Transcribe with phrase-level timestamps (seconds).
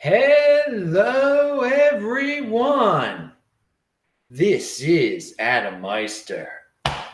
[0.00, 3.32] Hello, everyone.
[4.30, 6.48] This is Adam Meister,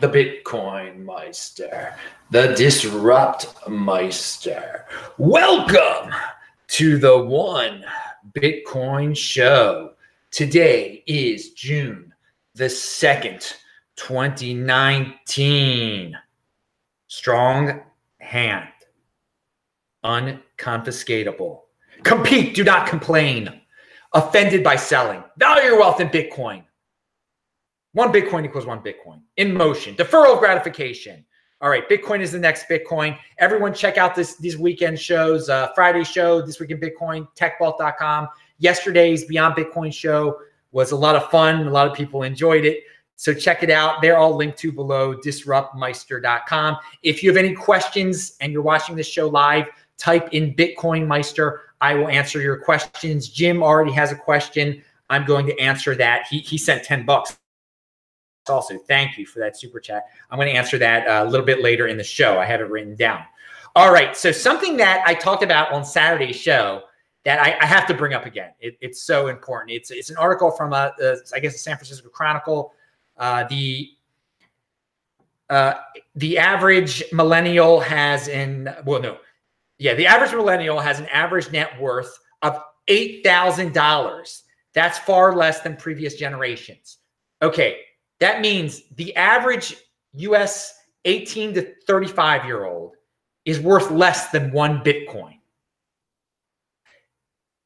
[0.03, 1.96] the Bitcoin Meister,
[2.30, 4.84] the Disrupt Meister.
[5.16, 6.12] Welcome
[6.66, 7.86] to the One
[8.32, 9.95] Bitcoin Show.
[10.30, 12.12] Today is June
[12.55, 13.55] the 2nd,
[13.96, 16.19] 2019.
[17.07, 17.80] Strong
[18.21, 18.68] hand,
[20.04, 21.64] unconfiscatable
[22.04, 23.61] Compete, do not complain.
[24.13, 25.25] Offended by selling.
[25.39, 26.63] Value your wealth in Bitcoin.
[27.93, 29.22] One Bitcoin equals one Bitcoin.
[29.36, 29.94] In motion.
[29.96, 31.25] Deferral of gratification.
[31.61, 33.17] All right, Bitcoin is the next Bitcoin.
[33.39, 35.48] Everyone check out this these weekend shows.
[35.48, 38.28] Uh, Friday show, This Week in Bitcoin, techbalt.com.
[38.58, 40.39] Yesterday's Beyond Bitcoin show
[40.72, 41.66] was a lot of fun.
[41.66, 42.80] A lot of people enjoyed it.
[43.16, 44.02] So check it out.
[44.02, 46.77] They're all linked to below disruptmeister.com.
[47.02, 51.60] If you have any questions and you're watching this show live, type in Bitcoin Meister.
[51.84, 53.28] I will answer your questions.
[53.28, 54.82] Jim already has a question.
[55.10, 56.26] I'm going to answer that.
[56.30, 57.38] He, he sent 10 bucks.
[58.48, 60.04] Also, thank you for that super chat.
[60.30, 62.38] I'm going to answer that uh, a little bit later in the show.
[62.38, 63.22] I have it written down.
[63.76, 64.16] All right.
[64.16, 66.84] So, something that I talked about on Saturday's show
[67.26, 68.52] that I, I have to bring up again.
[68.60, 69.72] It, it's so important.
[69.72, 72.72] It's, it's an article from, a, a, I guess, the San Francisco Chronicle.
[73.19, 73.91] Uh, the
[75.50, 75.74] uh,
[76.14, 79.19] the average millennial has in well, no,
[79.78, 84.42] yeah, the average millennial has an average net worth of $8,000.
[84.75, 86.98] That's far less than previous generations.
[87.42, 87.81] Okay,
[88.20, 89.77] that means the average
[90.12, 92.97] US 18 to 35 year old
[93.44, 95.39] is worth less than one Bitcoin.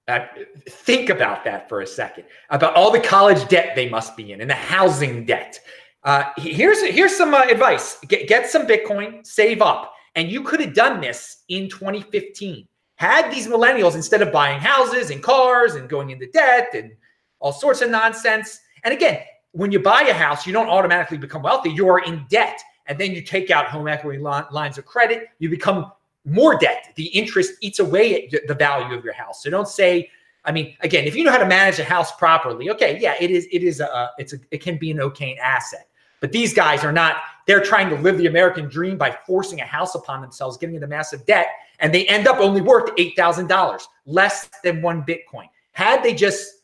[0.08, 0.26] Uh,
[0.68, 4.40] think about that for a second about all the college debt they must be in
[4.40, 5.60] and the housing debt.
[6.02, 9.92] Uh, here's here's some uh, advice: get, get some Bitcoin, save up.
[10.18, 12.66] And you could have done this in 2015.
[12.96, 16.90] Had these millennials, instead of buying houses and cars and going into debt and
[17.38, 18.58] all sorts of nonsense.
[18.82, 19.20] And again,
[19.52, 21.70] when you buy a house, you don't automatically become wealthy.
[21.70, 22.60] You are in debt.
[22.86, 25.92] And then you take out home equity lines of credit, you become
[26.24, 26.92] more debt.
[26.96, 29.44] The interest eats away at the value of your house.
[29.44, 30.10] So don't say,
[30.44, 33.30] I mean, again, if you know how to manage a house properly, okay, yeah, it
[33.30, 35.86] is, it is a, it's a, it can be an okay asset.
[36.20, 39.64] But these guys are not, they're trying to live the American dream by forcing a
[39.64, 41.46] house upon themselves, getting into massive debt,
[41.80, 45.48] and they end up only worth $8,000, less than one Bitcoin.
[45.72, 46.54] Had they just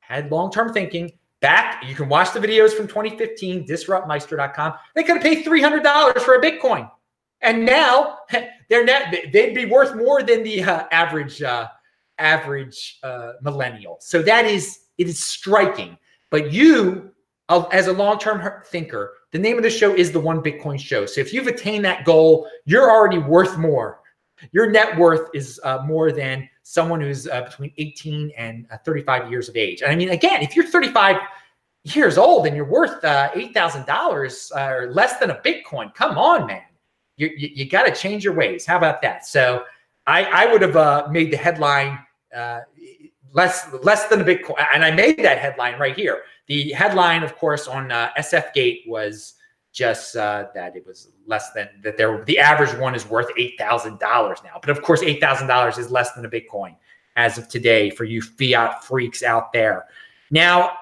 [0.00, 5.16] had long term thinking, back, you can watch the videos from 2015, disruptmeister.com, they could
[5.16, 6.90] have paid $300 for a Bitcoin.
[7.42, 8.20] And now
[8.70, 11.68] they're net, they'd be worth more than the uh, average uh,
[12.18, 13.98] average uh, millennial.
[14.00, 15.98] So that is it is striking.
[16.30, 17.12] But you
[17.48, 21.06] as a long-term thinker, the name of the show is the One Bitcoin Show.
[21.06, 24.00] So if you've attained that goal, you're already worth more.
[24.52, 29.30] Your net worth is uh, more than someone who's uh, between 18 and uh, 35
[29.30, 29.82] years of age.
[29.82, 31.16] And I mean, again, if you're 35
[31.84, 36.46] years old and you're worth uh, $8,000 uh, or less than a Bitcoin, come on,
[36.46, 36.62] man.
[37.16, 38.66] You, you, you got to change your ways.
[38.66, 39.26] How about that?
[39.26, 39.64] So
[40.06, 41.98] I, I would have uh, made the headline
[43.34, 46.22] less less than a Bitcoin, and I made that headline right here.
[46.46, 49.34] The headline, of course, on uh, SF Gate was
[49.72, 51.98] just uh, that it was less than that.
[51.98, 54.58] There, the average one is worth eight thousand dollars now.
[54.60, 56.76] But of course, eight thousand dollars is less than a Bitcoin
[57.16, 59.86] as of today for you fiat freaks out there.
[60.30, 60.72] Now,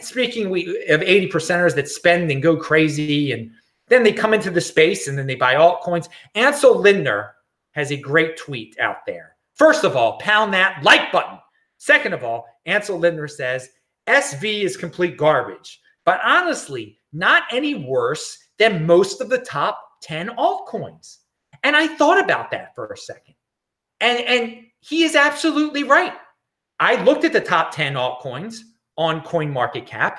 [0.00, 3.50] speaking we, of eighty percenters that spend and go crazy, and
[3.88, 6.08] then they come into the space and then they buy altcoins.
[6.34, 7.34] Ansel Lindner
[7.72, 9.36] has a great tweet out there.
[9.54, 11.38] First of all, pound that like button.
[11.82, 13.68] Second of all, Ansel Lindner says
[14.06, 20.28] SV is complete garbage, but honestly, not any worse than most of the top 10
[20.36, 21.16] altcoins.
[21.64, 23.34] And I thought about that for a second.
[24.00, 26.12] And, and he is absolutely right.
[26.78, 28.58] I looked at the top 10 altcoins
[28.96, 30.18] on CoinMarketCap,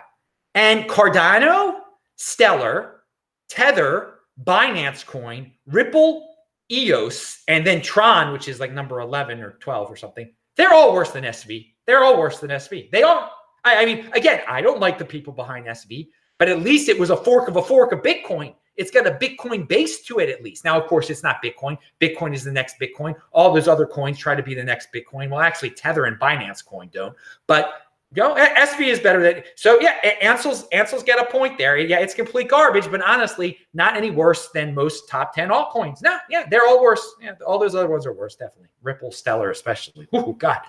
[0.56, 1.78] and Cardano,
[2.18, 3.04] Stellar,
[3.48, 6.28] Tether, Binance Coin, Ripple,
[6.70, 10.30] EOS, and then Tron, which is like number 11 or 12 or something.
[10.56, 11.74] They're all worse than SV.
[11.86, 12.92] They're all worse than SV.
[12.92, 13.32] They all
[13.64, 17.00] I, I mean, again, I don't like the people behind SV, but at least it
[17.00, 18.54] was a fork of a fork of Bitcoin.
[18.76, 20.66] It's got a Bitcoin base to it, at least.
[20.66, 21.78] Now, of course, it's not Bitcoin.
[22.02, 23.14] Bitcoin is the next Bitcoin.
[23.32, 25.30] All those other coins try to be the next Bitcoin.
[25.30, 27.16] Well, actually, Tether and Binance Coin don't.
[27.46, 27.83] But
[28.16, 29.80] you know, SV is better than so.
[29.80, 31.78] Yeah, Ansel's Ansel's got a point there.
[31.78, 36.02] Yeah, it's complete garbage, but honestly, not any worse than most top ten altcoins.
[36.02, 37.16] No, yeah, they're all worse.
[37.22, 38.70] Yeah, all those other ones are worse, definitely.
[38.82, 40.08] Ripple, Stellar, especially.
[40.14, 40.60] Oh God.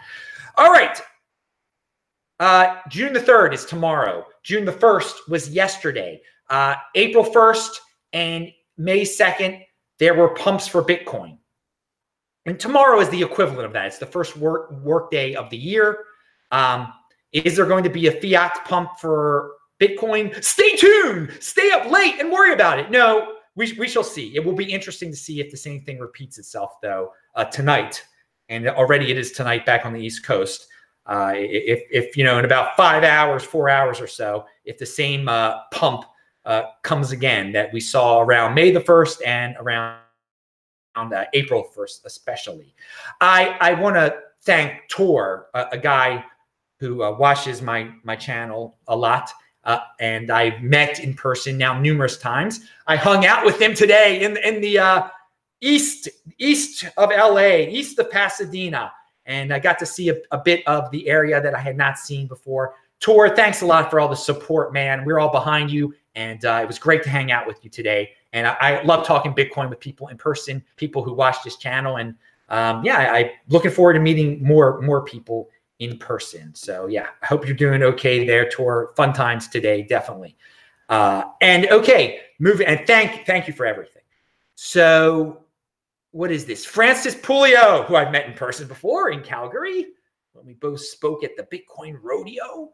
[0.56, 1.00] All right.
[2.40, 4.26] Uh, June the 3rd is tomorrow.
[4.42, 6.20] June the 1st was yesterday.
[6.50, 7.78] Uh, April 1st
[8.12, 9.64] and May 2nd,
[9.98, 11.38] there were pumps for Bitcoin.
[12.46, 13.86] And tomorrow is the equivalent of that.
[13.86, 16.04] It's the first work work day of the year.
[16.50, 16.92] Um,
[17.34, 20.42] is there going to be a fiat pump for Bitcoin?
[20.42, 21.32] Stay tuned.
[21.40, 22.90] Stay up late and worry about it.
[22.90, 24.34] No, we, we shall see.
[24.36, 28.02] It will be interesting to see if the same thing repeats itself, though, uh, tonight.
[28.48, 30.68] And already it is tonight back on the East Coast.
[31.06, 34.86] Uh, if, if, you know, in about five hours, four hours or so, if the
[34.86, 36.04] same uh, pump
[36.44, 39.98] uh, comes again that we saw around May the 1st and around
[40.96, 42.74] uh, April 1st, especially.
[43.20, 46.24] I, I want to thank Tor, a, a guy
[46.84, 49.30] who uh, watches my, my channel a lot.
[49.64, 52.60] Uh, and I've met in person now numerous times.
[52.86, 55.08] I hung out with him today in in the uh,
[55.62, 58.92] east east of LA, east of Pasadena,
[59.24, 61.98] and I got to see a, a, bit of the area that I had not
[61.98, 62.74] seen before.
[63.00, 65.02] Tor, thanks a lot for all the support, man.
[65.06, 68.10] We're all behind you, and uh, it was great to hang out with you today.
[68.34, 71.96] And I, I, love talking Bitcoin with people in person, people who watch this channel,
[71.96, 72.14] and
[72.50, 75.48] um, yeah, I, I'm looking forward to meeting more more people
[75.84, 76.54] in person.
[76.54, 80.36] So yeah, I hope you're doing okay there, Tor Fun times today, definitely.
[80.88, 84.02] Uh, and okay, moving and thank thank you for everything.
[84.54, 85.44] So
[86.10, 86.64] what is this?
[86.64, 89.86] Francis Pouliot, who I've met in person before in Calgary
[90.32, 92.70] when we both spoke at the Bitcoin rodeo.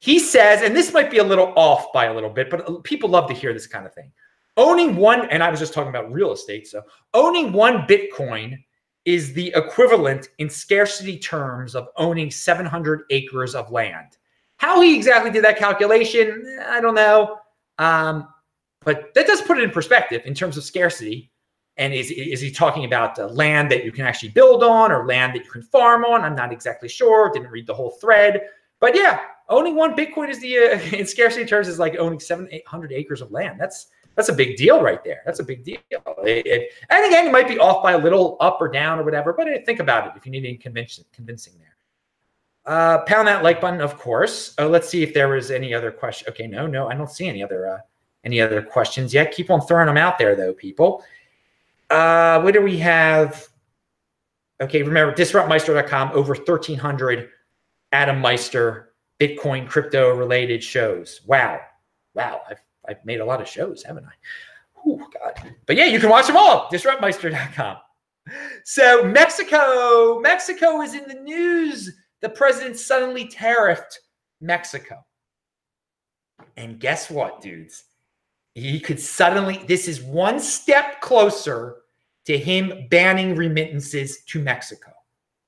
[0.00, 3.08] He says, and this might be a little off by a little bit, but people
[3.08, 4.12] love to hear this kind of thing.
[4.56, 6.66] Owning one, and I was just talking about real estate.
[6.66, 6.82] So
[7.14, 8.56] owning one Bitcoin
[9.08, 14.18] is the equivalent in scarcity terms of owning 700 acres of land.
[14.58, 17.38] How he exactly did that calculation, I don't know.
[17.78, 18.28] Um,
[18.84, 21.30] but that does put it in perspective in terms of scarcity.
[21.78, 25.06] And is, is he talking about uh, land that you can actually build on or
[25.06, 26.20] land that you can farm on?
[26.20, 27.30] I'm not exactly sure.
[27.32, 28.42] Didn't read the whole thread.
[28.78, 32.46] But yeah, owning one Bitcoin is the, uh, in scarcity terms, is like owning seven,
[32.52, 33.58] 800 acres of land.
[33.58, 33.86] That's
[34.18, 35.22] that's a big deal right there.
[35.24, 35.78] That's a big deal.
[36.24, 39.04] It, it, and again, you might be off by a little up or down or
[39.04, 41.76] whatever, but think about it if you need any convincing, convincing there.
[42.66, 44.56] Uh, pound that like button, of course.
[44.58, 46.28] Uh, let's see if there was any other question.
[46.30, 47.78] Okay, no, no, I don't see any other uh,
[48.24, 49.30] any other questions yet.
[49.30, 51.04] Keep on throwing them out there, though, people.
[51.88, 53.46] Uh, what do we have?
[54.60, 57.28] Okay, remember disruptmeister.com over 1,300
[57.92, 61.20] Adam Meister Bitcoin crypto related shows.
[61.24, 61.60] Wow,
[62.14, 64.12] wow, I've I've made a lot of shows, haven't I?
[64.86, 65.54] Oh God.
[65.66, 66.68] But yeah, you can watch them all.
[66.70, 67.76] Disruptmeister.com.
[68.64, 71.90] So Mexico, Mexico is in the news.
[72.20, 73.98] The president suddenly tariffed
[74.40, 75.04] Mexico.
[76.56, 77.84] And guess what, dudes?
[78.54, 81.76] He could suddenly, this is one step closer
[82.24, 84.92] to him banning remittances to Mexico.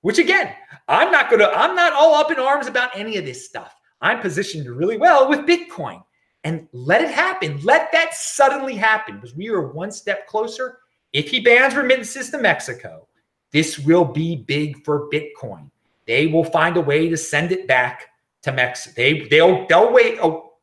[0.02, 0.54] Which again,
[0.88, 3.74] I'm not gonna, I'm not all up in arms about any of this stuff.
[4.00, 6.02] I'm positioned really well with Bitcoin
[6.44, 7.60] and let it happen.
[7.62, 10.78] Let that suddenly happen because we are one step closer.
[11.12, 13.06] If he bans remittances to Mexico,
[13.52, 15.70] this will be big for Bitcoin.
[16.06, 18.08] They will find a way to send it back
[18.42, 18.94] to Mexico.
[18.96, 20.18] They they'll they'll wait.
[20.22, 20.54] Oh,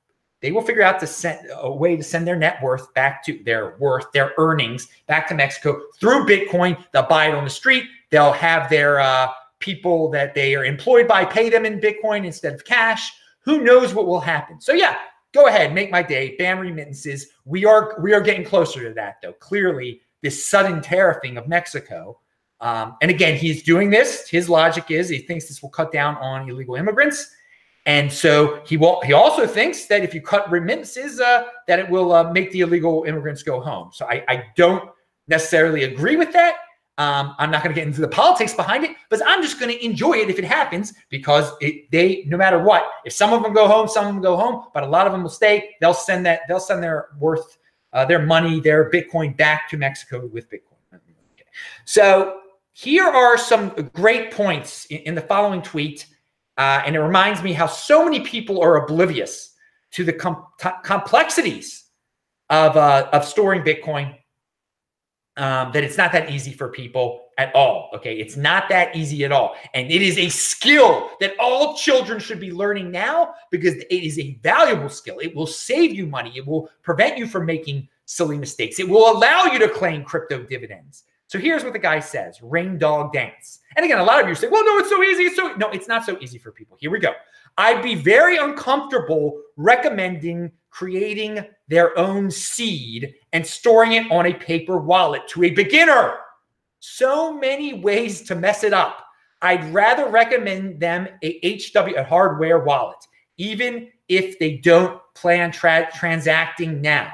[0.42, 3.42] they will figure out to send a way to send their net worth back to
[3.44, 6.82] their worth, their earnings back to Mexico through Bitcoin.
[6.92, 7.86] They'll buy it on the street.
[8.10, 9.30] They'll have their uh,
[9.60, 13.12] people that they are employed by pay them in Bitcoin instead of cash.
[13.42, 14.62] Who knows what will happen?
[14.62, 14.98] So yeah,
[15.34, 17.28] go ahead, make my day, ban remittances.
[17.46, 19.34] We are we are getting closer to that though.
[19.34, 22.20] Clearly, this sudden tariffing of Mexico.
[22.60, 24.28] Um, and again, he's doing this.
[24.28, 27.30] His logic is he thinks this will cut down on illegal immigrants,
[27.86, 29.02] and so he will.
[29.02, 32.62] He also thinks that if you cut remittances, uh, that it will uh, make the
[32.62, 33.92] illegal immigrants go home.
[33.94, 34.90] So I, I don't
[35.28, 36.56] necessarily agree with that.
[37.00, 39.72] Um, I'm not going to get into the politics behind it, but I'm just going
[39.72, 43.44] to enjoy it if it happens because it, they, no matter what, if some of
[43.44, 45.76] them go home, some of them go home, but a lot of them will stay.
[45.80, 47.60] They'll send that, they'll send their worth,
[47.94, 50.80] uh, their money, their Bitcoin back to Mexico with Bitcoin.
[50.96, 51.46] Okay.
[51.86, 52.40] So
[52.74, 56.08] here are some great points in, in the following tweet,
[56.58, 59.54] uh, and it reminds me how so many people are oblivious
[59.92, 61.86] to the com- t- complexities
[62.50, 64.16] of uh, of storing Bitcoin
[65.38, 67.90] um, that it's not that easy for people at all.
[67.94, 68.16] Okay.
[68.16, 69.56] It's not that easy at all.
[69.74, 74.18] And it is a skill that all children should be learning now because it is
[74.20, 75.20] a valuable skill.
[75.20, 79.12] It will save you money, it will prevent you from making silly mistakes, it will
[79.12, 81.04] allow you to claim crypto dividends.
[81.28, 83.60] So here's what the guy says Rain Dog Dance.
[83.76, 85.24] And again, a lot of you say, well, no, it's so easy.
[85.24, 86.78] It's so, no, it's not so easy for people.
[86.80, 87.12] Here we go.
[87.58, 94.78] I'd be very uncomfortable recommending creating their own seed and storing it on a paper
[94.78, 96.14] wallet to a beginner.
[96.82, 99.04] So many ways to mess it up.
[99.42, 102.98] I'd rather recommend them a HW, a hardware wallet,
[103.38, 107.12] even if they don't plan tra- transacting now.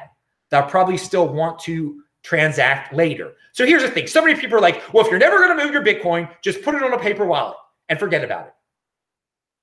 [0.52, 3.32] They'll probably still want to transact later.
[3.54, 5.64] So here's the thing so many people are like, well, if you're never going to
[5.64, 7.56] move your Bitcoin, just put it on a paper wallet
[7.88, 8.54] and forget about it.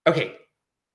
[0.06, 0.36] Okay,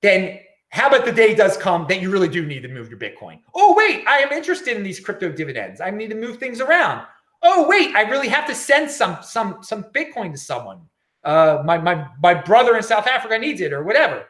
[0.02, 2.98] then how about the day does come that you really do need to move your
[2.98, 3.40] Bitcoin?
[3.54, 5.80] Oh, wait, I am interested in these crypto dividends.
[5.80, 7.06] I need to move things around.
[7.42, 10.80] Oh, wait, I really have to send some some some Bitcoin to someone.
[11.24, 14.24] Uh, my my my brother in South Africa needs it or whatever.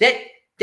[0.00, 0.16] That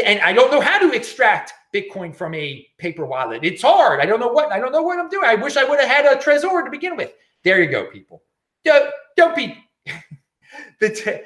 [0.04, 3.44] and I don't know how to extract Bitcoin from a paper wallet.
[3.44, 4.02] It's hard.
[4.02, 5.26] I don't know what I don't know what I'm doing.
[5.26, 7.14] I wish I would have had a Trezor to begin with.
[7.44, 8.24] There you go, people.
[8.64, 9.58] Don't don't be
[10.80, 11.22] the t-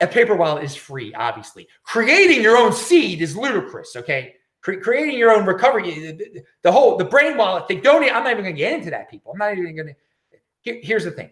[0.00, 1.68] a paper wallet is free, obviously.
[1.82, 3.96] Creating your own seed is ludicrous.
[3.96, 4.34] Okay,
[4.66, 7.80] Cre- creating your own recovery, the, whole the brain wallet thing.
[7.82, 8.02] Don't.
[8.02, 9.30] I'm not even going to get into that, people.
[9.30, 9.94] I'm not even going to.
[10.62, 11.30] Here, here's the thing.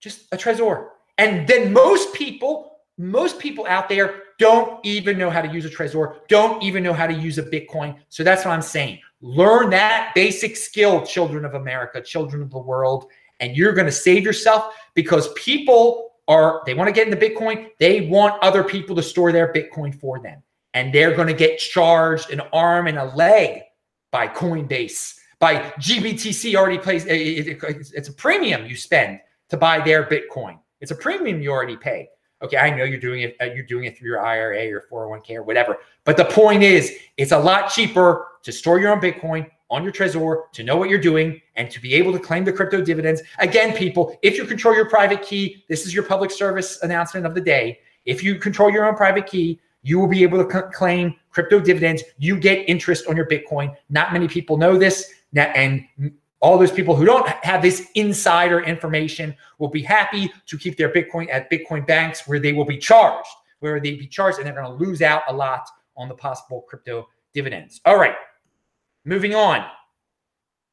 [0.00, 0.88] Just a Trezor,
[1.18, 5.70] and then most people, most people out there don't even know how to use a
[5.70, 7.96] Trezor, don't even know how to use a Bitcoin.
[8.08, 8.98] So that's what I'm saying.
[9.20, 13.06] Learn that basic skill, children of America, children of the world,
[13.38, 17.70] and you're going to save yourself because people are, they want to get into Bitcoin.
[17.80, 20.42] They want other people to store their Bitcoin for them.
[20.74, 23.62] And they're going to get charged an arm and a leg
[24.12, 27.04] by Coinbase, by GBTC already pays.
[27.08, 30.58] It's a premium you spend to buy their Bitcoin.
[30.80, 32.08] It's a premium you already pay.
[32.40, 33.36] Okay, I know you're doing it.
[33.40, 35.78] Uh, you're doing it through your IRA or 401k or whatever.
[36.04, 39.92] But the point is, it's a lot cheaper to store your own Bitcoin on your
[39.92, 43.22] Trezor, to know what you're doing, and to be able to claim the crypto dividends.
[43.38, 47.34] Again, people, if you control your private key, this is your public service announcement of
[47.34, 47.80] the day.
[48.06, 51.60] If you control your own private key, you will be able to c- claim crypto
[51.60, 52.02] dividends.
[52.18, 53.76] You get interest on your Bitcoin.
[53.90, 55.12] Not many people know this.
[55.36, 55.84] And
[56.40, 60.90] all those people who don't have this insider information will be happy to keep their
[60.90, 63.28] Bitcoin at Bitcoin banks where they will be charged,
[63.60, 66.62] where they be charged, and they're going to lose out a lot on the possible
[66.62, 67.80] crypto dividends.
[67.84, 68.14] All right,
[69.08, 69.64] moving on.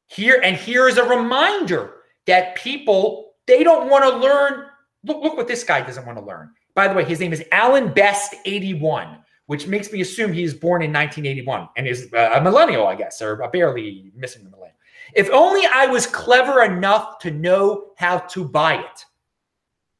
[0.06, 1.94] Here and here is a reminder
[2.26, 4.66] that people they don't want to learn.
[5.04, 6.50] Look, look what this guy doesn't want to learn.
[6.74, 10.52] By the way, his name is Alan Best 81, which makes me assume he is
[10.52, 14.76] born in 1981 and is uh, a millennial, I guess, or barely missing the millennial.
[15.14, 19.04] If only I was clever enough to know how to buy it.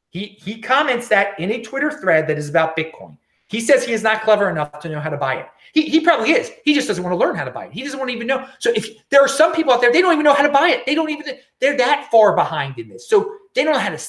[0.09, 3.17] He, he comments that in a Twitter thread that is about Bitcoin.
[3.49, 5.47] He says he is not clever enough to know how to buy it.
[5.73, 6.51] He, he probably is.
[6.65, 7.71] He just doesn't want to learn how to buy it.
[7.71, 8.45] He doesn't want to even know.
[8.59, 10.69] So if there are some people out there, they don't even know how to buy
[10.69, 10.85] it.
[10.85, 13.07] They don't even, they're that far behind in this.
[13.07, 14.01] So they don't know how to,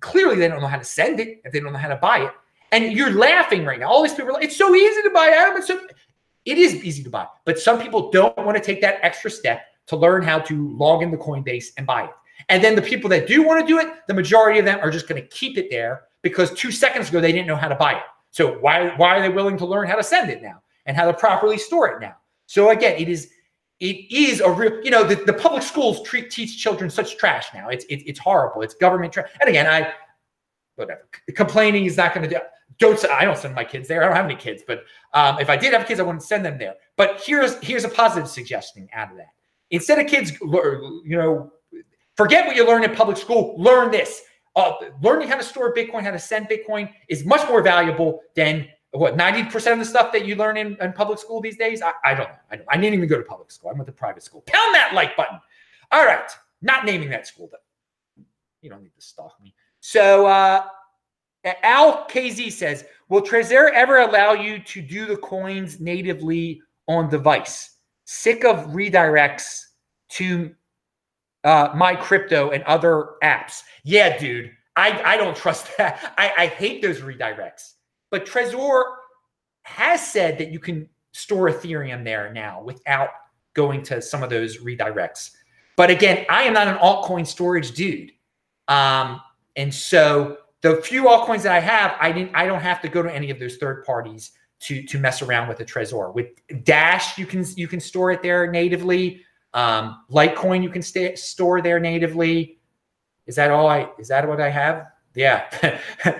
[0.00, 2.20] clearly they don't know how to send it if they don't know how to buy
[2.20, 2.32] it.
[2.72, 3.88] And you're laughing right now.
[3.88, 5.56] All these people are like, it's so easy to buy, Adam.
[5.56, 5.80] It's so,
[6.44, 7.26] it is easy to buy.
[7.44, 11.02] But some people don't want to take that extra step to learn how to log
[11.02, 12.10] into Coinbase and buy it.
[12.48, 14.90] And then the people that do want to do it, the majority of them are
[14.90, 17.74] just going to keep it there because two seconds ago they didn't know how to
[17.74, 18.02] buy it.
[18.36, 21.06] So why why are they willing to learn how to send it now and how
[21.06, 22.16] to properly store it now?
[22.44, 23.30] So again, it is
[23.80, 27.46] it is a real you know the, the public schools treat teach children such trash
[27.54, 27.70] now.
[27.70, 28.60] It's it, it's horrible.
[28.60, 29.30] It's government trash.
[29.40, 29.90] And again, I
[30.74, 32.42] whatever complaining is not going to do.
[32.78, 34.02] Don't I don't send my kids there.
[34.02, 36.44] I don't have any kids, but um, if I did have kids, I wouldn't send
[36.44, 36.74] them there.
[36.98, 39.32] But here's here's a positive suggestion out of that
[39.70, 41.50] Instead of kids, you know,
[42.16, 44.22] forget what you learn in public school, learn this.
[44.56, 44.72] Uh,
[45.02, 49.16] learning how to store Bitcoin, how to send Bitcoin is much more valuable than what
[49.16, 51.82] 90% of the stuff that you learn in, in public school these days.
[51.82, 52.30] I, I don't.
[52.50, 53.70] I, I didn't even go to public school.
[53.70, 54.42] I went to private school.
[54.46, 55.38] Pound that like button.
[55.92, 56.30] All right.
[56.62, 58.24] Not naming that school, though.
[58.62, 59.54] you don't need to stalk me.
[59.80, 60.64] So uh,
[61.62, 67.76] Al KZ says, Will Trezor ever allow you to do the coins natively on device?
[68.06, 69.66] sick of redirects
[70.08, 70.54] to
[71.46, 73.62] uh, my crypto and other apps.
[73.84, 76.14] Yeah, dude, I, I don't trust that.
[76.18, 77.74] I, I hate those redirects.
[78.10, 78.82] But Trezor
[79.62, 83.10] has said that you can store Ethereum there now without
[83.54, 85.30] going to some of those redirects.
[85.76, 88.10] But again, I am not an altcoin storage dude.
[88.68, 89.20] Um,
[89.54, 93.02] and so the few altcoins that I have, I didn't I don't have to go
[93.02, 96.12] to any of those third parties to to mess around with the Trezor.
[96.14, 96.28] With
[96.64, 99.22] Dash, you can you can store it there natively.
[99.56, 100.82] Um, Litecoin, you can
[101.16, 102.58] store there natively.
[103.26, 103.88] Is that all I?
[103.98, 104.86] Is that what I have?
[105.14, 105.48] Yeah,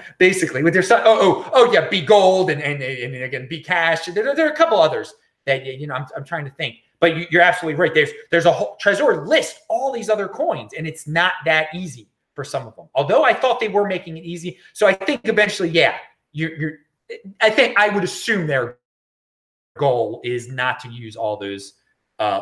[0.18, 0.82] basically with your.
[0.90, 1.86] Oh, oh, oh, yeah.
[1.88, 4.06] Be gold and and, and again, be cash.
[4.06, 5.14] There, there are a couple others
[5.44, 5.94] that you know.
[5.94, 7.92] I'm, I'm trying to think, but you, you're absolutely right.
[7.92, 12.08] There's there's a whole Trezor list all these other coins, and it's not that easy
[12.34, 12.88] for some of them.
[12.94, 15.98] Although I thought they were making it easy, so I think eventually, yeah,
[16.32, 16.72] you're you're
[17.42, 18.78] I think I would assume their
[19.76, 21.74] goal is not to use all those
[22.18, 22.40] uh,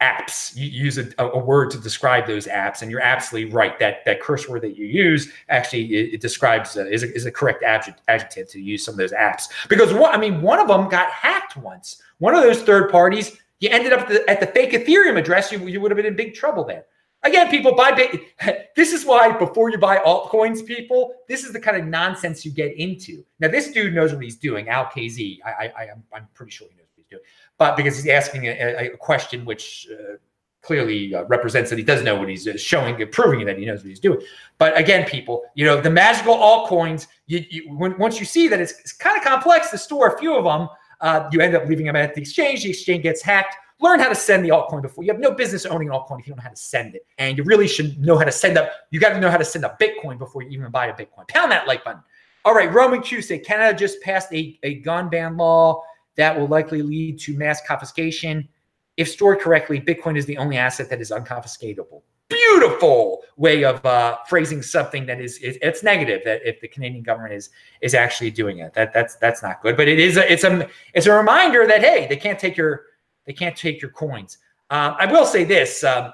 [0.00, 0.56] apps.
[0.56, 4.20] You use a, a, word to describe those apps, and you're absolutely right that that
[4.20, 7.62] curse word that you use actually it, it describes uh, is, a, is a correct
[7.62, 10.88] adjective, adjective to use some of those apps because one, I mean one of them
[10.88, 12.02] got hacked once.
[12.18, 15.52] One of those third parties, you ended up at the, at the fake Ethereum address.
[15.52, 16.84] You you would have been in big trouble there.
[17.22, 18.20] Again, people buy.
[18.76, 22.50] This is why before you buy altcoins, people, this is the kind of nonsense you
[22.50, 23.22] get into.
[23.40, 24.70] Now, this dude knows what he's doing.
[24.70, 27.22] Al KZ, I, I, I am, I'm pretty sure he knows what he's doing,
[27.60, 30.14] but because he's asking a, a question which uh,
[30.62, 33.80] clearly uh, represents that he does know what he's uh, showing, proving that he knows
[33.80, 34.20] what he's doing.
[34.58, 37.06] But again, people, you know, the magical altcoins.
[37.26, 40.18] You, you when, once you see that it's, it's kind of complex to store a
[40.18, 40.68] few of them,
[41.00, 42.64] uh, you end up leaving them at the exchange.
[42.64, 45.04] The exchange gets hacked learn how to send the altcoin before.
[45.04, 47.06] You have no business owning an altcoin if you don't know how to send it.
[47.18, 48.70] And you really should know how to send up.
[48.90, 51.26] You got to know how to send a Bitcoin before you even buy a Bitcoin.
[51.28, 52.02] Pound that like button.
[52.44, 55.82] All right, Roman Q said Canada just passed a, a gun ban law
[56.20, 58.48] that will likely lead to mass confiscation.
[58.96, 62.02] If stored correctly, Bitcoin is the only asset that is unconfiscatable.
[62.28, 66.20] Beautiful way of uh, phrasing something that is, is, it's negative.
[66.24, 67.50] That if the Canadian government is
[67.80, 69.76] is actually doing it, that that's that's not good.
[69.76, 72.84] But it is a, it's a it's a reminder that hey, they can't take your
[73.26, 74.38] they can't take your coins.
[74.70, 76.12] Um, I will say this, um,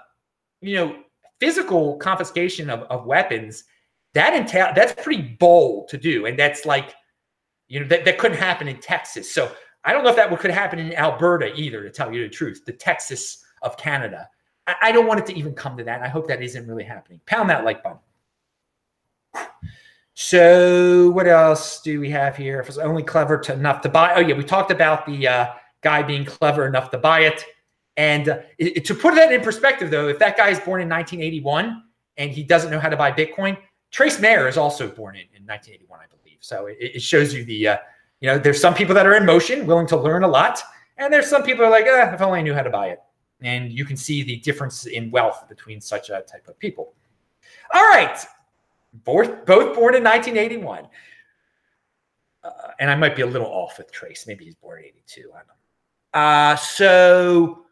[0.62, 0.96] you know,
[1.38, 3.64] physical confiscation of, of weapons,
[4.14, 6.24] that entail that's pretty bold to do.
[6.26, 6.94] And that's like,
[7.68, 9.30] you know, that, that couldn't happen in Texas.
[9.30, 9.52] So
[9.86, 12.64] I don't know if that could happen in Alberta either, to tell you the truth,
[12.66, 14.28] the Texas of Canada.
[14.66, 16.02] I, I don't want it to even come to that.
[16.02, 17.20] I hope that isn't really happening.
[17.24, 18.00] Pound that like button.
[20.14, 22.58] So what else do we have here?
[22.58, 24.14] If it's only clever to enough to buy.
[24.14, 25.46] Oh yeah, we talked about the uh,
[25.82, 27.44] guy being clever enough to buy it.
[27.96, 30.88] And uh, it, to put that in perspective, though, if that guy is born in
[30.88, 31.82] 1981
[32.16, 33.56] and he doesn't know how to buy Bitcoin,
[33.90, 36.38] Trace Mayer is also born in, in 1981, I believe.
[36.40, 37.76] So it, it shows you the, uh,
[38.20, 40.62] you know, there's some people that are in motion, willing to learn a lot.
[40.96, 43.00] And there's some people are like, eh, if only I knew how to buy it.
[43.42, 46.94] And you can see the difference in wealth between such a type of people.
[47.74, 48.18] All right.
[49.04, 50.88] Both, both born in 1981.
[52.42, 54.26] Uh, and I might be a little off with Trace.
[54.26, 55.30] Maybe he's born in 82.
[55.34, 55.52] I don't know.
[56.14, 57.66] Uh, so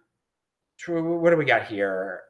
[0.86, 2.24] what do we got here?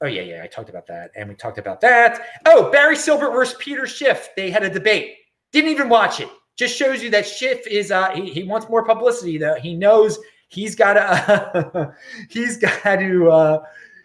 [0.00, 1.10] Oh, yeah, yeah, I talked about that.
[1.16, 2.40] And we talked about that.
[2.46, 4.28] Oh, Barry Silbert versus Peter Schiff.
[4.36, 5.16] They had a debate.
[5.52, 6.28] Didn't even watch it.
[6.56, 9.54] Just shows you that Schiff is uh he, he wants more publicity though.
[9.54, 11.94] He knows he's gotta
[12.28, 13.62] he's got to uh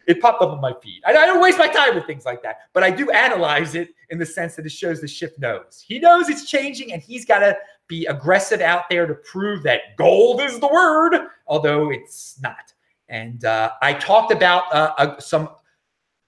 [0.07, 1.01] it popped up on my feed.
[1.05, 3.89] I, I, don't waste my time with things like that, but I do analyze it
[4.09, 5.83] in the sense that it shows the Schiff knows.
[5.85, 7.57] He knows it's changing and he's got to
[7.87, 12.73] be aggressive out there to prove that gold is the word, although it's not.
[13.09, 15.49] And uh, I talked about uh, uh, some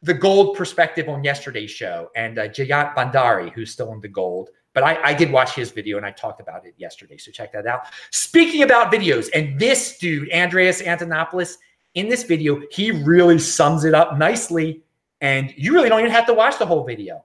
[0.01, 4.49] the gold perspective on yesterday's show, and uh, Jayant Bhandari, who's still in the gold.
[4.73, 7.51] But I, I did watch his video and I talked about it yesterday, so check
[7.53, 7.86] that out.
[8.12, 11.58] Speaking about videos, and this dude, Andreas Antonopoulos,
[11.95, 14.84] in this video, he really sums it up nicely,
[15.21, 17.23] and you really don't even have to watch the whole video.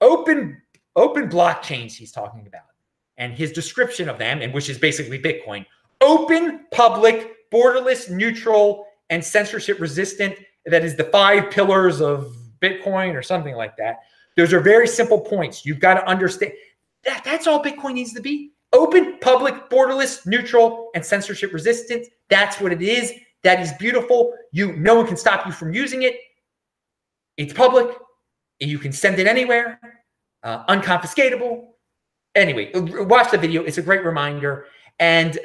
[0.00, 0.62] Open
[0.96, 2.62] open blockchains he's talking about
[3.18, 5.66] and his description of them, and which is basically Bitcoin,
[6.00, 10.36] open, public, borderless, neutral, and censorship resistant.
[10.66, 14.00] That is the five pillars of Bitcoin or something like that.
[14.36, 15.66] Those are very simple points.
[15.66, 16.52] You've got to understand
[17.08, 18.52] that that's all Bitcoin needs to be.
[18.72, 22.06] Open, public, borderless, neutral, and censorship resistant.
[22.28, 23.12] That's what it is.
[23.42, 24.34] That is beautiful.
[24.52, 26.16] You no one can stop you from using it.
[27.36, 27.96] It's public.
[28.60, 29.80] You can send it anywhere.
[30.42, 31.68] Uh, unconfiscatable
[32.38, 33.62] anyway, watch the video.
[33.64, 34.66] It's a great reminder.
[34.98, 35.38] And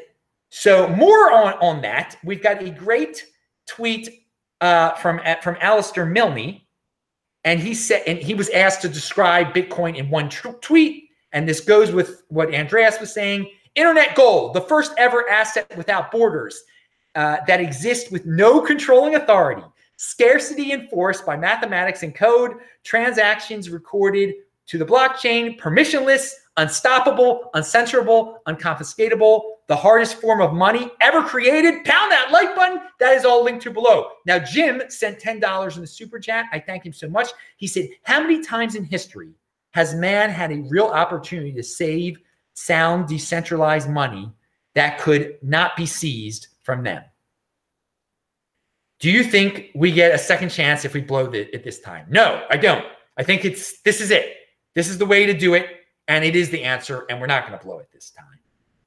[0.49, 3.25] so more on, on that, we've got a great
[3.67, 4.27] tweet
[4.61, 6.61] uh, from from Alistair Milne,
[7.43, 11.49] and he said, and he was asked to describe Bitcoin in one tr- tweet, and
[11.49, 13.51] this goes with what Andreas was saying.
[13.75, 16.63] Internet gold, the first ever asset without borders
[17.15, 19.63] uh, that exists with no controlling authority,
[19.97, 24.35] scarcity enforced by mathematics and code, transactions recorded
[24.67, 31.83] to the blockchain, permissionless, unstoppable, uncensorable, unconfiscatable, the hardest form of money ever created.
[31.83, 32.79] Pound that like button.
[32.99, 34.09] That is all linked to below.
[34.25, 36.45] Now, Jim sent $10 in the super chat.
[36.51, 37.29] I thank him so much.
[37.57, 39.33] He said, How many times in history
[39.73, 42.19] has man had a real opportunity to save
[42.53, 44.31] sound, decentralized money
[44.75, 47.03] that could not be seized from them?
[48.99, 52.05] Do you think we get a second chance if we blow it at this time?
[52.09, 52.85] No, I don't.
[53.17, 54.37] I think it's this is it.
[54.75, 55.67] This is the way to do it
[56.07, 58.39] and it is the answer, and we're not going to blow it this time.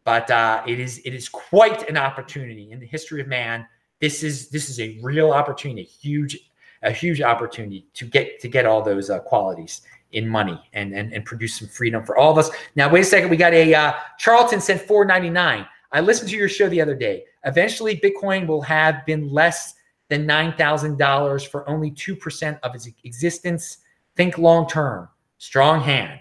[0.05, 3.67] But uh, it is it is quite an opportunity in the history of man.
[4.01, 6.39] This is this is a real opportunity, a huge
[6.83, 9.81] a huge opportunity to get to get all those uh, qualities
[10.13, 12.51] in money and, and and produce some freedom for all of us.
[12.75, 13.31] Now, wait a second.
[13.31, 15.67] We got a uh, Charlton sent four ninety nine.
[15.93, 17.25] I listened to your show the other day.
[17.45, 19.75] Eventually, Bitcoin will have been less
[20.09, 23.79] than nine thousand dollars for only two percent of its existence.
[24.17, 25.09] Think long term.
[25.39, 26.21] Strong hand.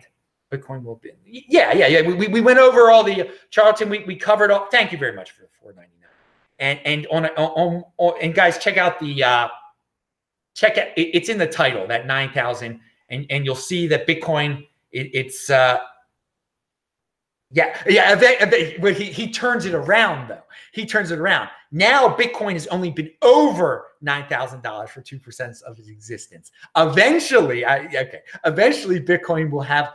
[0.51, 1.11] Bitcoin will be.
[1.25, 2.01] Yeah, yeah, yeah.
[2.01, 3.89] We, we went over all the Charlton.
[3.89, 4.67] We, we covered all.
[4.71, 5.89] Thank you very much for the 499.
[6.59, 9.47] And and on, on, on and guys, check out the uh,
[10.55, 10.93] check it.
[10.95, 12.79] It's in the title, that 9,000.
[13.09, 15.77] And, and you'll see that Bitcoin, it, it's, uh,
[17.51, 18.79] yeah, yeah.
[18.79, 20.41] Well, he, he turns it around though.
[20.73, 21.47] He turns it around.
[21.71, 26.51] Now Bitcoin has only been over nine thousand dollars for two percent of its existence.
[26.75, 28.21] Eventually, I, okay.
[28.45, 29.93] Eventually, Bitcoin will have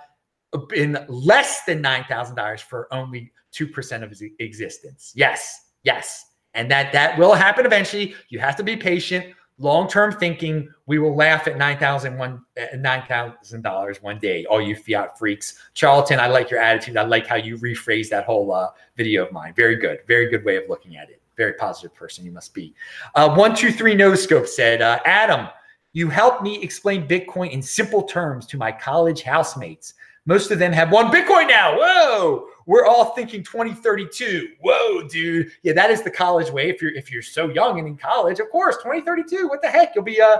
[0.68, 5.12] been less than nine thousand dollars for only two percent of its existence.
[5.14, 8.14] Yes, yes, and that that will happen eventually.
[8.29, 14.44] You have to be patient long-term thinking, we will laugh at nine thousand one day.
[14.46, 16.18] All you fiat freaks, Charlton.
[16.18, 16.96] I like your attitude.
[16.96, 19.55] I like how you rephrase that whole uh, video of mine.
[19.55, 20.01] Very good.
[20.09, 21.20] Very good way of looking at it.
[21.37, 22.75] Very positive person you must be.
[23.14, 25.49] Uh, one two three no scope said, uh, Adam,
[25.92, 29.94] you helped me explain Bitcoin in simple terms to my college housemates.
[30.27, 31.79] Most of them have one Bitcoin now.
[31.79, 32.50] Whoa!
[32.70, 34.50] We're all thinking 2032.
[34.61, 35.50] Whoa, dude.
[35.64, 36.70] Yeah, that is the college way.
[36.70, 39.48] If you're if you're so young and in college, of course, 2032.
[39.48, 39.92] What the heck?
[39.96, 40.38] You'll be uh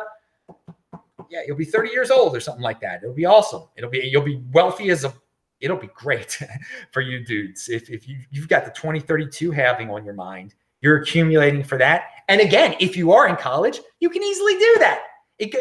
[1.29, 3.03] yeah, you'll be 30 years old or something like that.
[3.03, 3.65] It'll be awesome.
[3.75, 5.13] It'll be you'll be wealthy as a
[5.59, 6.41] it'll be great
[6.93, 7.69] for you dudes.
[7.69, 12.05] If if you you've got the 2032 halving on your mind, you're accumulating for that.
[12.29, 15.03] And again, if you are in college, you can easily do that.
[15.41, 15.53] It,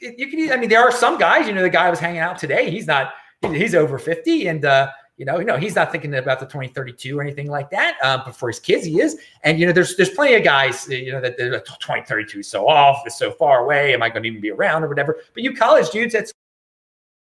[0.00, 2.00] it, you can I mean there are some guys, you know, the guy I was
[2.00, 5.92] hanging out today, he's not he's over 50 and uh you know, know, he's not
[5.92, 7.96] thinking about the 2032 or anything like that.
[8.02, 9.16] Um, but for his kids, he is.
[9.44, 12.66] And you know, there's there's plenty of guys, you know, that the 2032 is so
[12.68, 13.94] off, it's so far away.
[13.94, 15.18] Am I going to even be around or whatever?
[15.32, 16.32] But you college dudes, it's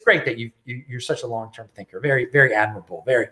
[0.06, 2.00] great that you, you you're such a long term thinker.
[2.00, 3.04] Very very admirable.
[3.06, 3.28] Very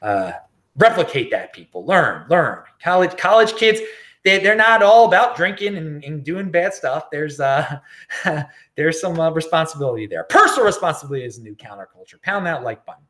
[0.00, 0.32] uh,
[0.76, 1.52] replicate that.
[1.52, 2.62] People learn learn.
[2.82, 3.80] College college kids.
[4.24, 7.10] They, they're not all about drinking and, and doing bad stuff.
[7.10, 7.80] There's uh,
[8.76, 10.24] there's some uh, responsibility there.
[10.24, 12.22] Personal responsibility is a new counterculture.
[12.22, 13.02] Pound that like button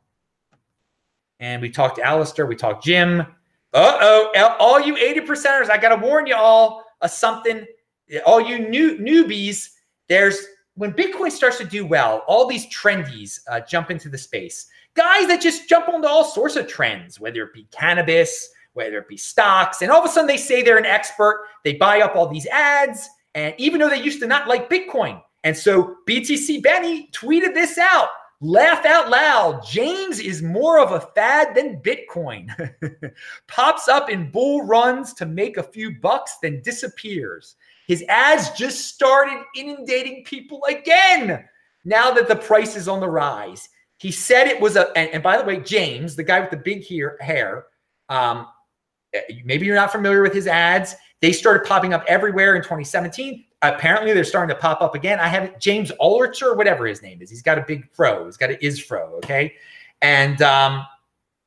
[1.42, 3.20] and we talked to Alistair, we talked Jim.
[3.74, 7.66] Uh oh, all you 80 percenters, I got to warn you all of something.
[8.24, 9.70] All you new newbies,
[10.08, 14.68] there's when Bitcoin starts to do well, all these trendies uh, jump into the space.
[14.94, 19.08] Guys that just jump onto all sorts of trends, whether it be cannabis, whether it
[19.08, 21.46] be stocks, and all of a sudden they say they're an expert.
[21.64, 25.20] They buy up all these ads, and even though they used to not like Bitcoin,
[25.44, 28.08] and so BTC Benny tweeted this out.
[28.44, 29.64] Laugh out loud.
[29.64, 32.50] James is more of a fad than Bitcoin.
[33.46, 37.54] Pops up in bull runs to make a few bucks, then disappears.
[37.86, 41.44] His ads just started inundating people again
[41.84, 43.68] now that the price is on the rise.
[43.98, 46.56] He said it was a, and, and by the way, James, the guy with the
[46.56, 47.66] big hair, hair
[48.08, 48.48] um,
[49.44, 50.96] maybe you're not familiar with his ads.
[51.20, 55.20] They started popping up everywhere in 2017 apparently they're starting to pop up again.
[55.20, 57.30] I have James Altucher or whatever his name is.
[57.30, 58.26] He's got a big fro.
[58.26, 59.14] He's got an is fro.
[59.16, 59.54] Okay.
[60.00, 60.84] And um,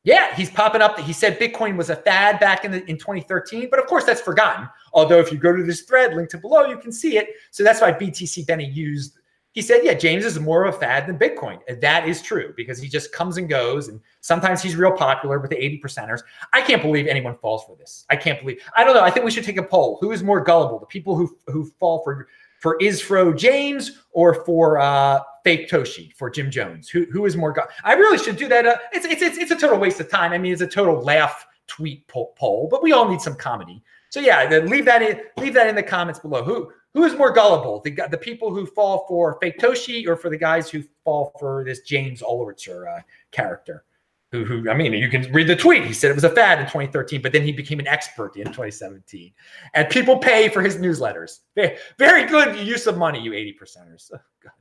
[0.04, 0.97] yeah, he's popping up.
[0.99, 4.21] He said Bitcoin was a fad back in, the, in 2013, but of course that's
[4.21, 4.69] forgotten.
[4.93, 7.30] Although if you go to this thread linked to below, you can see it.
[7.51, 9.17] So that's why BTC Benny used
[9.56, 11.60] he said, yeah, James is more of a fad than Bitcoin.
[11.70, 13.88] And that is true because he just comes and goes.
[13.88, 16.20] And sometimes he's real popular with the 80 percenters.
[16.52, 18.06] I can't believe anyone falls for this.
[18.10, 18.62] I can't believe.
[18.76, 19.02] I don't know.
[19.02, 19.98] I think we should take a poll.
[20.02, 20.78] Who is more gullible?
[20.80, 22.28] The people who who fall for
[22.60, 26.89] for Isfro James or for uh, Faketoshi for Jim Jones?
[26.89, 27.54] Who who is more?
[27.54, 28.65] Gu- I really should do that.
[28.65, 30.34] Uh, it's, it's it's it's a total waste of time.
[30.34, 33.82] I mean, it's a total laugh tweet poll, but we all need some comedy.
[34.10, 36.44] So yeah, leave that in leave that in the comments below.
[36.44, 37.81] Who who is more gullible?
[37.81, 41.81] The the people who fall for Faketoshi or for the guys who fall for this
[41.81, 43.84] James Altucher uh, character?
[44.31, 45.86] Who, who, I mean, you can read the tweet.
[45.86, 48.45] He said it was a fad in 2013, but then he became an expert in
[48.45, 49.31] 2017.
[49.73, 51.39] And people pay for his newsletters.
[51.55, 54.12] Very, very good use of money, you 80 percenters.
[54.13, 54.51] Oh, God.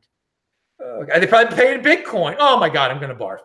[1.15, 2.37] Oh, They probably pay in Bitcoin.
[2.39, 3.39] Oh, my God, I'm going to barf.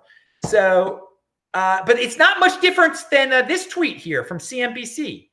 [0.46, 1.08] So,
[1.54, 5.29] uh, but it's not much difference than uh, this tweet here from CNBC.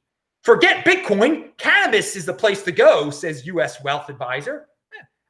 [0.47, 1.49] Forget Bitcoin.
[1.59, 3.83] Cannabis is the place to go, says U.S.
[3.83, 4.69] Wealth Advisor.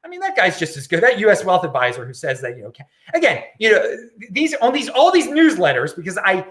[0.05, 1.01] I mean, that guy's just as good.
[1.01, 1.43] That U.S.
[1.43, 2.71] Wealth Advisor who says that, you know,
[3.15, 3.97] again, you know,
[4.29, 6.45] these on these all these newsletters because I,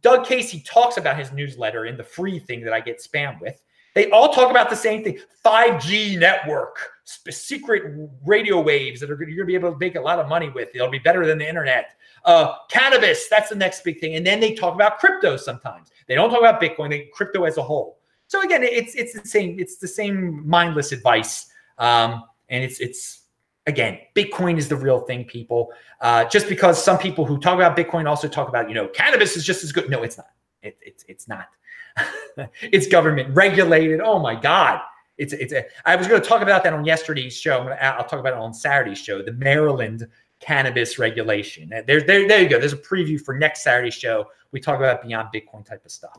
[0.00, 3.62] Doug Casey talks about his newsletter in the free thing that I get spam with.
[3.94, 7.84] They all talk about the same thing: 5G network, secret
[8.26, 10.48] radio waves that are you're going to be able to make a lot of money
[10.48, 10.70] with.
[10.74, 11.90] It'll be better than the internet.
[12.24, 14.14] Uh, cannabis, that's the next big thing.
[14.14, 15.90] And then they talk about crypto sometimes.
[16.08, 17.98] They don't talk about Bitcoin, they crypto as a whole.
[18.26, 21.46] So again, it's it's the same, it's the same mindless advice.
[21.78, 23.22] Um, and it's it's
[23.66, 25.70] again, Bitcoin is the real thing, people.
[26.00, 29.36] Uh, just because some people who talk about Bitcoin also talk about, you know, cannabis
[29.36, 29.88] is just as good.
[29.88, 30.30] No, it's not.
[30.62, 31.48] It, it's it's not.
[32.62, 34.00] it's government regulated.
[34.00, 34.80] Oh my God.
[35.18, 35.52] It's it's.
[35.52, 37.58] A, I was going to talk about that on yesterday's show.
[37.58, 39.22] I'm gonna, I'll talk about it on Saturday's show.
[39.22, 40.06] The Maryland
[40.42, 41.68] cannabis regulation.
[41.68, 42.58] There, there, there you go.
[42.58, 44.26] There's a preview for next Saturday's show.
[44.50, 46.18] We talk about beyond Bitcoin type of stuff.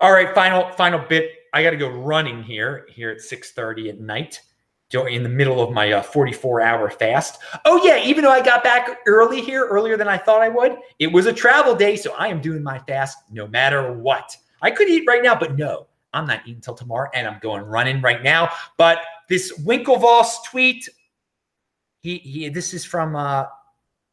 [0.00, 4.00] All right, final final bit I got to go running here here at 6:30 at
[4.00, 4.40] night
[4.94, 7.40] in the middle of my uh, 44 hour fast.
[7.64, 10.76] Oh, yeah, even though I got back early here, earlier than I thought I would,
[10.98, 11.96] it was a travel day.
[11.96, 14.36] So I am doing my fast no matter what.
[14.60, 17.62] I could eat right now, but no, I'm not eating until tomorrow and I'm going
[17.62, 18.50] running right now.
[18.76, 20.88] But this Winklevoss tweet,
[22.02, 23.46] he, he this is from uh,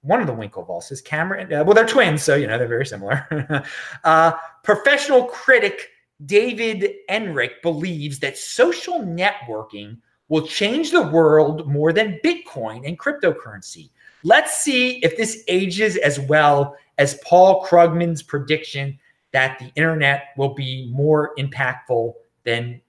[0.01, 1.51] one of the Winklevosses, Cameron.
[1.51, 3.63] Uh, well, they're twins, so you know they're very similar.
[4.03, 4.31] uh,
[4.63, 5.89] professional critic
[6.25, 9.97] David Enrich believes that social networking
[10.27, 13.89] will change the world more than Bitcoin and cryptocurrency.
[14.23, 18.99] Let's see if this ages as well as Paul Krugman's prediction
[19.31, 22.81] that the internet will be more impactful than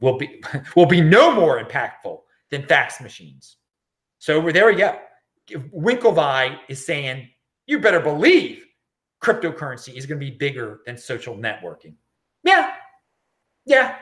[0.00, 0.42] will be
[0.76, 2.20] will be no more impactful
[2.50, 3.56] than fax machines.
[4.22, 4.96] So there we go.
[5.50, 7.28] Winklevi is saying
[7.66, 8.64] you better believe
[9.20, 11.94] cryptocurrency is going to be bigger than social networking.
[12.44, 12.74] Yeah,
[13.66, 13.96] yeah,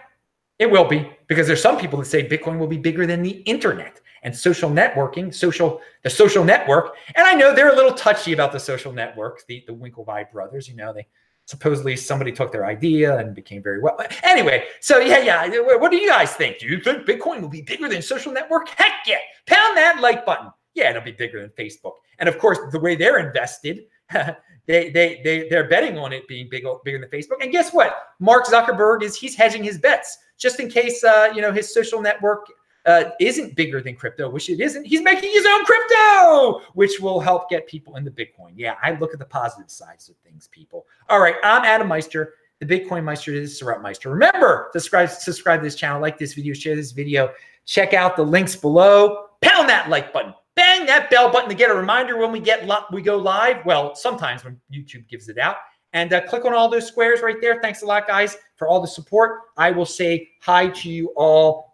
[0.59, 3.40] it will be because there's some people that say Bitcoin will be bigger than the
[3.46, 6.96] internet and social networking, social the social network.
[7.14, 10.68] And I know they're a little touchy about the social network, the the Winklevi brothers.
[10.68, 11.06] You know, they
[11.50, 13.98] supposedly somebody took their idea and became very well.
[14.22, 15.48] Anyway, so yeah, yeah.
[15.78, 16.58] What do you guys think?
[16.58, 18.68] Do you think Bitcoin will be bigger than social network?
[18.68, 19.16] Heck yeah!
[19.46, 20.50] Pound that like button.
[20.74, 21.94] Yeah, it'll be bigger than Facebook.
[22.20, 26.48] And of course, the way they're invested, they they they they're betting on it being
[26.48, 27.42] bigger bigger than Facebook.
[27.42, 27.96] And guess what?
[28.20, 32.00] Mark Zuckerberg is he's hedging his bets just in case uh, you know his social
[32.00, 32.46] network
[32.86, 34.84] uh, isn't bigger than crypto, which it isn't.
[34.84, 38.52] He's making his own crypto, which will help get people into Bitcoin.
[38.54, 40.86] Yeah, I look at the positive sides of things, people.
[41.08, 42.34] All right, I'm Adam Meister.
[42.60, 44.10] The Bitcoin Meister this is Disrupt Meister.
[44.10, 47.32] Remember, subscribe, subscribe to this channel, like this video, share this video.
[47.64, 49.26] Check out the links below.
[49.40, 50.34] Pound that like button.
[50.56, 53.64] Bang that bell button to get a reminder when we get we go live.
[53.64, 55.56] Well, sometimes when YouTube gives it out
[55.92, 57.60] and uh, click on all those squares right there.
[57.62, 59.40] Thanks a lot, guys, for all the support.
[59.56, 61.69] I will say hi to you all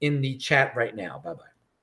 [0.00, 1.20] in the chat right now.
[1.24, 1.49] Bye bye.